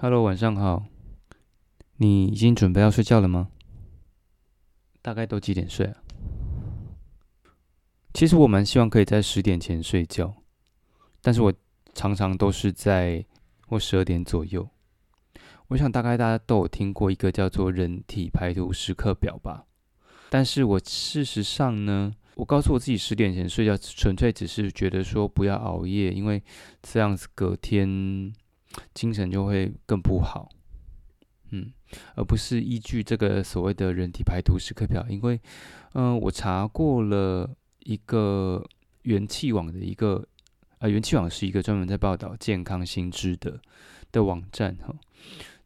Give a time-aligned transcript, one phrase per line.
[0.00, 0.86] Hello，晚上好。
[1.96, 3.50] 你已经准备要睡觉了吗？
[5.02, 5.96] 大概都几点睡啊？
[8.18, 10.34] 其实我蛮希望可以在十点前睡觉，
[11.22, 11.54] 但是我
[11.94, 13.24] 常常都是在
[13.68, 14.68] 或十二点左右。
[15.68, 19.66] 我想大概大家都有听过一个叫做人体排毒时刻表吧。
[20.30, 26.42] 但是我事实上呢，我告诉我自己十点前睡觉，纯粹只是觉得说不要熬夜，因为
[26.82, 28.34] 这样子隔天。
[28.94, 30.48] 精神就会更不好，
[31.50, 31.72] 嗯，
[32.16, 35.40] 而不是依据这个所谓的人体排毒时刻表，因为，
[35.94, 37.48] 嗯，我查过了
[37.80, 38.64] 一个
[39.02, 40.26] 元气网的一个，
[40.78, 43.60] 呃，元气网是一个专门在报道健康新知的
[44.12, 44.94] 的网站哈，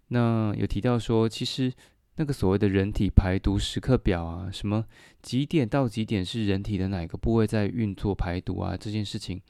[0.09, 1.73] 那有提到说，其实
[2.17, 4.85] 那个所谓的人体排毒时刻表啊，什么
[5.21, 9.41] 几点到几点是人体的哪个部位在运作排毒啊，这件事情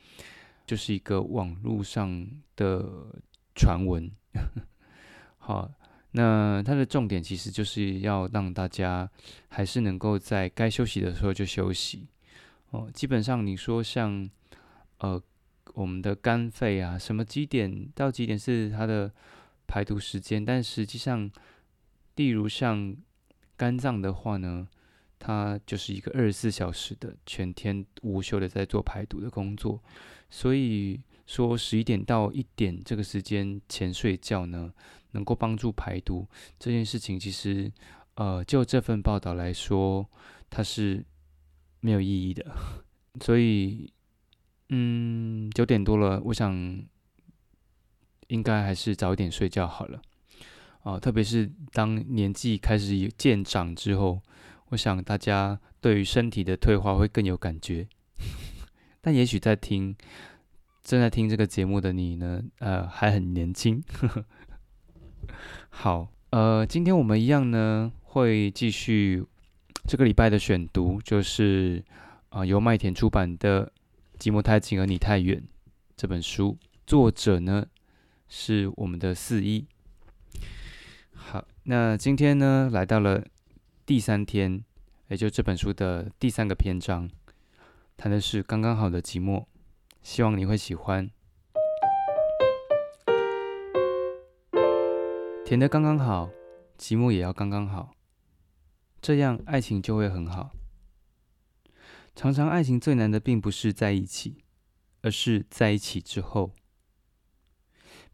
[0.66, 3.06] 就是一个网络上的。
[3.54, 4.10] 传闻，
[5.36, 5.70] 好，
[6.12, 9.06] 那它的重点其实就是要让大家
[9.48, 12.08] 还是能够在该休息的时候就休息
[12.72, 12.90] 哦。
[12.92, 14.28] 基本上你说像
[14.98, 15.22] 呃
[15.72, 19.10] 我们的肝肺啊，什么几点到几点是它的
[19.66, 21.30] 排毒时间，但实际上，
[22.16, 22.94] 例如像
[23.56, 24.68] 肝脏的话呢，
[25.18, 29.80] 它就是一个二十四小时的全天无休的在做排毒的工作，
[30.28, 31.00] 所以。
[31.24, 34.70] 说十一点到一点这个时间前睡觉呢，
[35.12, 36.26] 能够帮助排毒
[36.58, 37.70] 这件事情，其实
[38.16, 40.04] 呃，就这份报道来说，
[40.50, 41.02] 它是
[41.82, 42.50] 没有意义的。
[43.20, 43.92] 所以，
[44.70, 46.82] 嗯，九点多了，我想
[48.28, 50.00] 应该还是早一点睡觉好了。
[50.84, 54.22] 啊，特别是当年纪开始渐长之后，
[54.70, 57.86] 我想大家对于身体的退化会更有感觉。
[59.02, 59.94] 但也许在听。
[60.84, 63.80] 正在听这个节目的你呢，呃，还很年轻。
[65.70, 69.24] 好，呃，今天我们一样呢，会继续
[69.86, 71.84] 这个礼拜的选读，就是
[72.30, 73.66] 啊，由麦田出版的
[74.18, 75.38] 《寂寞太近而你太远》
[75.96, 76.56] 这本书，
[76.86, 77.66] 作者呢
[78.28, 79.66] 是我们的四一。
[81.12, 83.22] 好，那今天呢，来到了
[83.84, 84.64] 第三天，
[85.08, 87.10] 也就这本书的第三个篇章，
[87.96, 89.44] 谈的是刚刚好的寂寞。
[90.02, 91.08] 希望你会喜欢，
[95.44, 96.30] 甜的刚刚好，
[96.78, 97.92] 寂寞也要刚刚好，
[99.02, 100.52] 这样爱情就会很好。
[102.14, 104.44] 常常爱情最难的并不是在一起，
[105.00, 106.52] 而是在一起之后。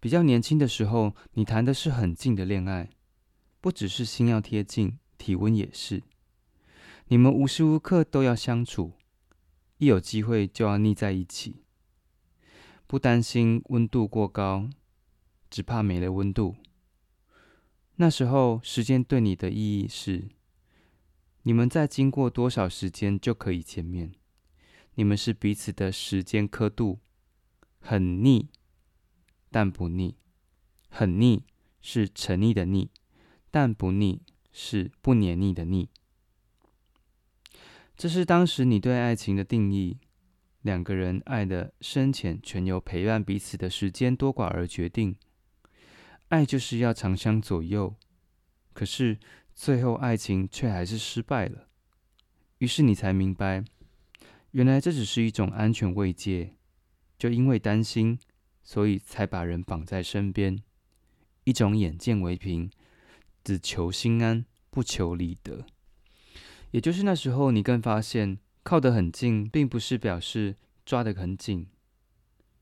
[0.00, 2.88] 比较年轻的时候，你谈的是很近的恋爱，
[3.60, 6.03] 不只是心要贴近，体温也是。
[7.09, 8.94] 你们无时无刻都要相处，
[9.76, 11.65] 一有机会就要腻在一起。
[12.87, 14.70] 不担心温度过高，
[15.50, 16.56] 只怕没了温度。
[17.97, 20.28] 那时候，时间对你的意义是：
[21.48, 24.12] 你们在经过多少时间就可以见面？
[24.97, 26.98] 你们是彼此的时间刻度，
[27.81, 28.50] 很腻，
[29.50, 30.16] 但不腻；
[30.91, 31.47] 很腻
[31.81, 32.91] 是沉溺的腻，
[33.50, 34.20] 但不腻
[34.53, 35.88] 是不黏腻的腻。
[37.97, 39.97] 这是当时你对爱情的定义。
[40.60, 45.16] 两个人爱的深浅，全由陪伴彼此的时间多寡而决定。
[46.28, 47.94] 爱就是要长相左右，
[48.75, 49.19] 可是
[49.60, 51.66] 最后爱情却还是失败了。
[52.58, 53.64] 于是你才明白，
[54.52, 56.54] 原来这只是一种安全慰藉。
[57.19, 58.16] 就因为担心，
[58.62, 60.62] 所以才把人绑在身边，
[61.42, 62.70] 一种眼见为凭，
[63.42, 65.66] 只求心安，不求理得。
[66.70, 68.38] 也就是那时候，你更发现。
[68.62, 70.54] 靠得很近，并不是表示
[70.84, 71.66] 抓得很紧；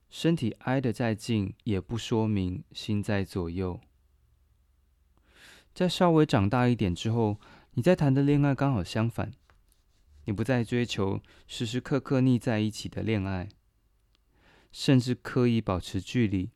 [0.08, 3.80] 身体挨得再近，也不说明心在左右。
[5.76, 7.38] 在稍微长大一点之后，
[7.74, 9.30] 你在谈的恋爱刚好相反，
[10.24, 13.50] 你不再追求时时刻刻腻在一起的恋爱，
[14.72, 16.48] 甚至刻意保持距离，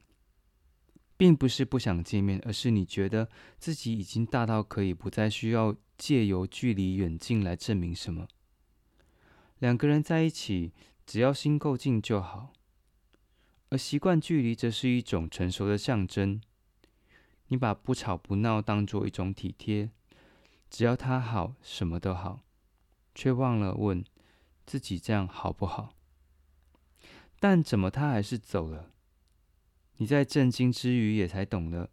[1.19, 3.29] 并不是不想见面，而是你觉得
[3.59, 8.27] 自己已经大到可以不再需要借由距离远近来证明什么。
[9.59, 10.73] 两个人在一起，
[11.05, 12.55] 只要心够近就好。
[13.69, 16.41] 而习惯距离，则是一种成熟的象征。
[17.51, 19.91] 你把不吵不闹当做一种体贴，
[20.71, 22.45] 只要他好，什么都好，
[23.13, 24.05] 却忘了问：
[24.65, 25.97] 自己这样好不好？
[27.41, 28.93] 但怎么他还是走了？
[29.97, 31.91] 你在震惊之余，也才懂了，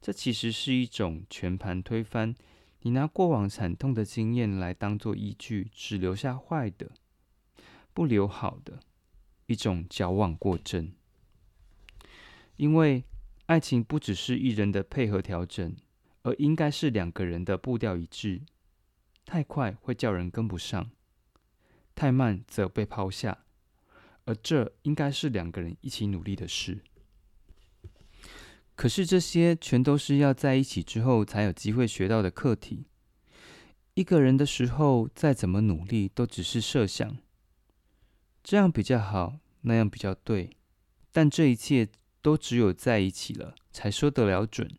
[0.00, 2.34] 这其实是一种全盘推翻。
[2.80, 6.90] 你拿过往惨痛的经验来当做依据，只留下坏的，
[7.94, 8.80] 不留好的，
[9.46, 10.92] 一种矫枉过正。
[12.56, 13.04] 因为
[13.52, 15.76] 爱情不只是一人的配合调整，
[16.22, 18.40] 而应该是两个人的步调一致。
[19.26, 20.90] 太快会叫人跟不上，
[21.94, 23.44] 太慢则被抛下。
[24.24, 26.80] 而这应该是两个人一起努力的事。
[28.74, 32.86] 可是这些全都是要在一起之后才有机会学到的课题。
[33.92, 37.18] 一个人的时候，再怎么努力，都只是设想，
[38.42, 40.56] 这样比较好，那样比较对。
[41.12, 41.86] 但这一切
[42.22, 44.78] 都只有在一起了，才说得了准。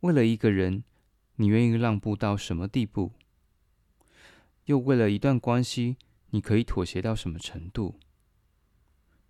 [0.00, 0.82] 为了一个人，
[1.36, 3.12] 你愿意让步到什么地步？
[4.64, 5.96] 又为了一段关系？
[6.30, 8.00] 你可以妥协到什么程度？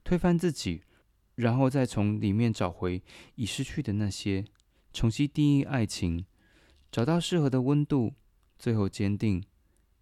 [0.05, 0.83] 推翻自己，
[1.35, 3.03] 然后再从里面找回
[3.35, 4.45] 已失去的那些，
[4.93, 6.25] 重新定义爱情，
[6.93, 8.15] 找到适合的温度，
[8.57, 9.43] 最后坚定。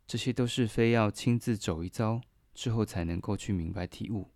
[0.07, 2.21] 这些都是非要亲自走一遭
[2.53, 4.31] 之后才能够去明白体悟。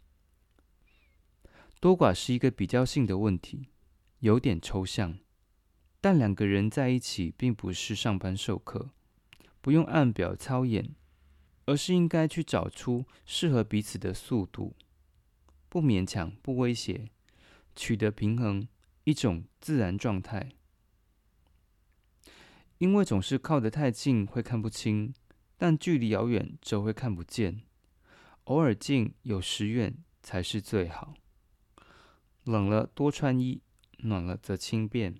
[1.84, 3.68] 多寡是一个比较性的问题，
[4.20, 5.18] 有点抽象。
[6.00, 8.88] 但两个人在一起，并不是上班授课，
[9.60, 10.94] 不用按表操演。
[11.66, 14.74] 而是应该去找出适合彼此的速度，
[15.68, 17.10] 不勉强，不威胁，
[17.76, 18.66] 取得平衡，
[19.04, 20.52] 一种自然状态。
[22.78, 25.12] 因为总是靠得太近会看不清，
[25.58, 27.60] 但距离遥远则会看不见。
[28.44, 31.14] 偶尔近，有时远才是最好。
[32.44, 33.62] 冷了多穿衣，
[33.98, 35.14] 暖了则轻便。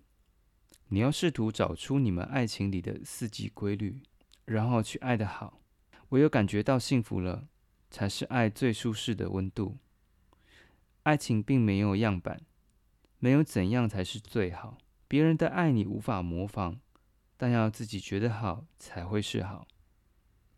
[0.89, 4.03] 你要试图找出你们爱情里的四季规律，
[4.45, 5.61] 然后去爱的好。
[6.11, 7.49] 唯有感觉到幸福了，
[7.91, 9.79] 才是爱最舒适的温度。
[11.05, 12.43] 爱情并没有样板，
[13.19, 14.79] 没有怎样才是最好。
[15.09, 16.79] 别人的爱你无法模仿，
[17.37, 19.67] 但要自己觉得好才会是好。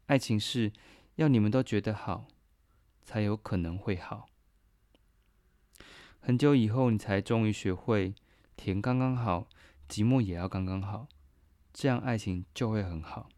[0.07, 0.73] 爱情是
[1.15, 2.27] 要你们都觉得好，
[3.03, 4.29] 才有可能会好。
[6.27, 8.13] 很久以后，你才终于学会
[8.57, 9.47] 甜刚刚好，
[9.89, 11.07] 寂寞也要刚刚好，
[11.73, 13.29] 这样爱情就会很好。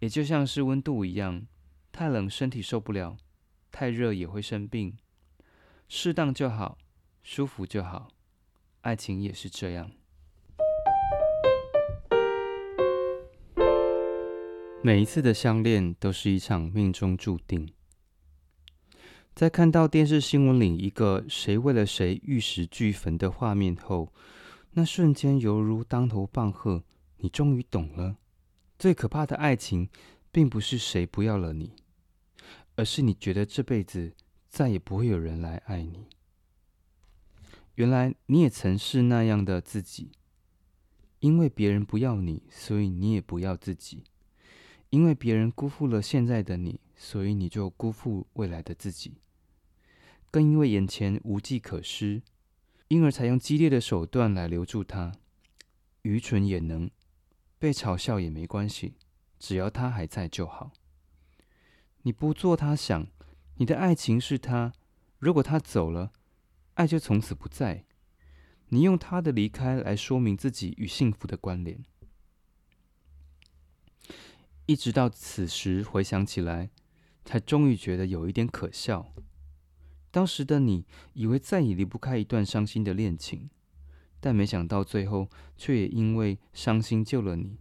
[0.00, 1.46] 也就像是温度一样，
[1.92, 3.16] 太冷身体受不了，
[3.70, 4.96] 太热也会生病。
[5.88, 6.76] 适当就好，
[7.22, 8.08] 舒服就好。
[8.80, 9.92] 爱情也是这样。
[14.82, 17.75] 每一次的相恋都是一场命中注定。
[19.36, 24.10] 在看到电视新闻里一个谁为了谁玉石俱焚的画面后，
[24.70, 26.82] 那瞬间犹如当头棒喝，
[27.18, 28.16] 你终于懂了。
[28.78, 29.90] 最可怕的爱情，
[30.32, 31.74] 并不是谁不要了你，
[32.76, 34.14] 而是你觉得这辈子
[34.48, 36.06] 再也不会有人来爱你。
[37.74, 40.12] 原来你也曾是那样的自己，
[41.20, 43.98] 因为别人不要你，所以你也不要自己；
[44.88, 49.10] 因为别人辜负了现在的你，所以你就辜负未来的自己；
[50.30, 52.22] 更因为眼前无计可施，
[52.88, 55.12] 因而才用激烈的手段来留住他。
[56.02, 56.90] 愚蠢也能。
[57.58, 58.94] 被嘲笑也没关系，
[59.38, 60.72] 只要他还在就好。
[62.02, 63.06] 你不做他想，
[63.56, 64.74] 你的爱情是他。
[65.18, 66.12] 如果他走了，
[66.74, 67.86] 爱就从此不在。
[68.68, 71.82] 你用他的离开来说明自己与幸福的关联，
[74.66, 76.68] 一直到此时回想起来，
[77.24, 79.14] 才终于觉得有一点可笑。
[80.16, 83.50] 当时的你以为再也离不开一段伤心的恋情。
[84.18, 87.58] 但没想到，最后却也因为伤心救了你。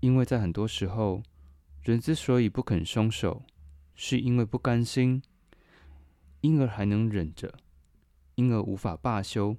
[0.00, 1.22] 因为在很多时候，
[1.80, 3.44] 人之所以不肯松手，
[3.94, 5.22] 是因为不甘心，
[6.42, 7.54] 因而还能忍着，
[8.34, 9.56] 因而无法罢休。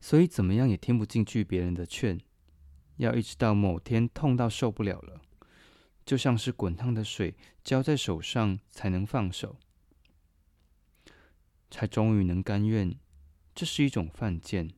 [0.00, 2.20] 所以怎么样也听不进去别人的劝，
[2.98, 5.20] 要一直到某天痛到受不了了，
[6.04, 9.56] 就像是滚烫的水浇在手上，才能放手。
[11.70, 12.94] 才终于能甘愿，
[13.54, 14.70] 这是一种犯贱，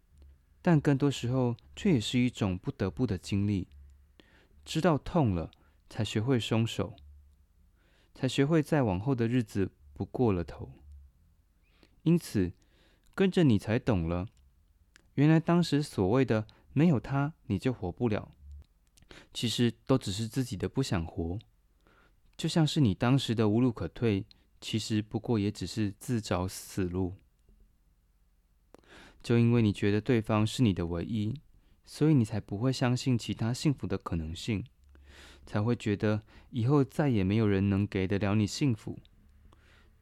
[0.62, 3.66] 但更多时候却也是一种不得不的经历。
[4.64, 5.50] 知道痛了，
[5.90, 6.95] 才学会松手，
[8.14, 10.71] 才学会在往后的日子不过了头。
[12.02, 12.52] 因此，
[13.14, 14.28] 跟着你才懂了，
[15.14, 18.35] 原来当时所谓的没有他你就活不了，
[19.33, 21.38] 其实都只是自己的不想活。
[22.37, 24.25] 就像是你当时的无路可退。
[24.61, 27.16] 其实不过也只是自找死路。
[29.23, 31.38] 就因为你觉得对方是你的唯一，
[31.85, 34.64] 所以你才不会相信其他幸福的可能性。
[35.44, 38.99] 才会觉得以后再也没有人能给得了你幸福。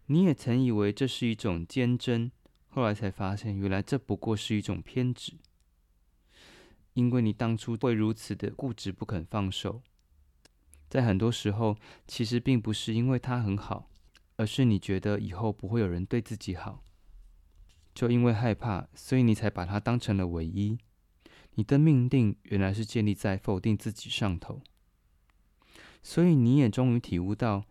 [0.06, 2.30] 你也曾以为这是一种坚贞，
[2.68, 5.32] 后来才发现，原来这不过是一种偏执。
[6.94, 9.82] 因为你当初会如此的固执不肯放手，
[10.88, 13.88] 在很多时候，其实并不是因为他很好，
[14.36, 16.82] 而是你觉得以后不会有人对自己好，
[17.94, 20.78] 就因为害怕，所以你才把他当成了唯一。
[21.54, 24.62] 你的命定原来是建立在否定自己上头，
[26.02, 27.64] 所以你也终于体悟到。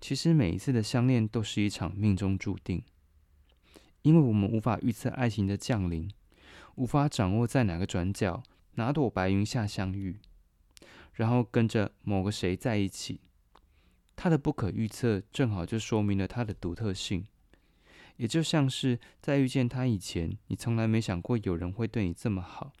[0.00, 2.82] 其实每一次的相恋都是一场命中注定，
[4.02, 6.10] 因为我们无法预测爱情的降临，
[6.74, 8.42] 无法掌握在哪个转角、
[8.74, 10.18] 哪朵白云下相遇，
[11.12, 13.20] 然后跟着某个谁在一起。
[14.16, 17.26] 他的不可预测，正好就说明了他的独特性。
[18.16, 22.72] 也就像是在遇见他以前，你从来没想过有人会对你这么好，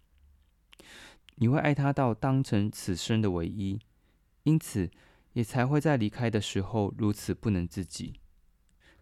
[1.36, 3.80] 你会爱他到当成此生的唯一，
[4.44, 4.90] 因此。
[5.34, 8.20] 也才会在离开的时候如此不能自己。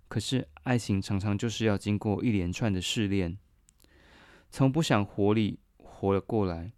[0.06, 3.36] 可是爱情常常就是要经过一连串的试炼，
[4.48, 6.70] 从不想活里活了过来，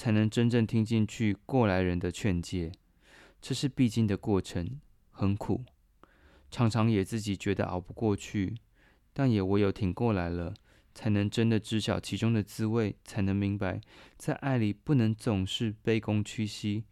[0.00, 2.72] 才能真正听进去过来人的劝诫。
[3.38, 4.80] 这是必经的过程，
[5.10, 5.62] 很苦，
[6.50, 8.56] 常常也自己觉得熬不过去，
[9.12, 10.54] 但也唯有挺过来了，
[10.94, 13.78] 才能真的知晓其中的滋味，才能明白
[14.16, 16.84] 在爱里不能总是卑躬屈膝。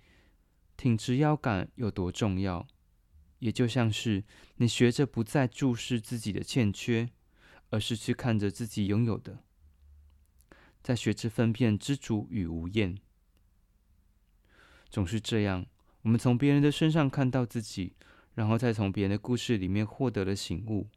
[0.76, 2.66] 挺直腰杆有多重要，
[3.38, 4.22] 也就像是
[4.56, 7.08] 你学着不再注视自己的欠缺，
[7.70, 9.44] 而是去看着自己拥有的，
[10.88, 12.96] 在学着分辨知足与无厌。
[14.88, 15.66] 总是这样，
[16.00, 17.92] 我们从别人的身上看到自己，
[18.36, 20.88] 然后再从别人的故事里面获得了醒悟。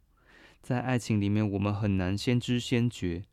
[0.62, 3.26] 在爱情里面，我们很难先知先觉，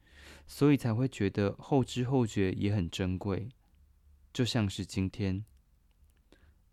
[0.49, 3.49] 所以才会觉得后知后觉也很珍贵。
[4.33, 5.45] 就像是今天。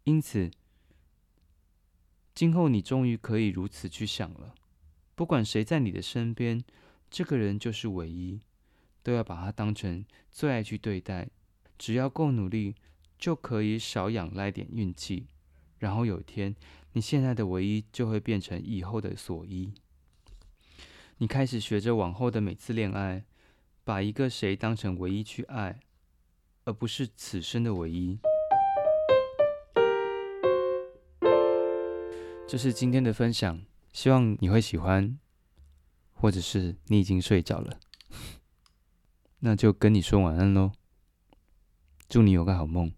[0.05, 0.49] 因此，
[2.33, 4.55] 今后你终于可以如此去想了。
[5.13, 6.63] 不管谁在你的身边，
[7.11, 8.39] 这个人就是唯一，
[9.05, 11.29] 都要把它当成最爱去对待。
[11.77, 12.74] 只要够努力，
[13.19, 15.27] 就可以少仰赖点运气。
[15.77, 16.55] 然后有一天，
[16.93, 19.71] 你现在的唯一就会变成以后的所依。
[21.19, 23.24] 你开始学着往后的每次恋爱，
[23.83, 25.79] 把一个谁当成唯一去爱，
[26.63, 28.17] 而不是此生的唯一。
[32.47, 35.19] 这是今天的分享，希望你会喜欢，
[36.13, 37.79] 或者是你已经睡着了，
[39.45, 40.71] 那就跟你说晚安喽，
[42.09, 42.91] 祝你有个好梦。